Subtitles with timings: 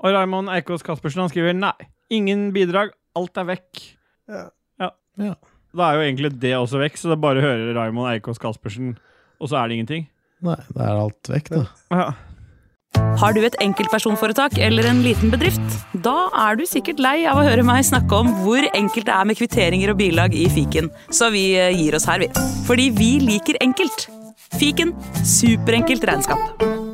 [0.00, 1.76] Og Raymond Eikås Caspersen han skriver nei.
[2.10, 2.94] Ingen bidrag.
[3.18, 3.84] Alt er vekk.
[4.30, 4.46] Ja.
[5.20, 5.34] Ja.
[5.76, 8.40] Da er jo egentlig det også vekk, så det er bare å høre Raymond Eikås
[8.42, 8.96] Caspersen,
[9.38, 10.08] og så er det ingenting.
[10.42, 11.62] Nei, da er alt vekk, da.
[11.92, 12.08] Ja.
[13.20, 15.76] Har du et enkeltpersonforetak eller en liten bedrift?
[16.02, 19.28] Da er du sikkert lei av å høre meg snakke om hvor enkelt det er
[19.30, 22.30] med kvitteringer og bilag i fiken, så vi eh, gir oss her, vi.
[22.66, 24.08] Fordi vi liker enkelt.
[24.58, 26.89] Fiken superenkelt regnskap.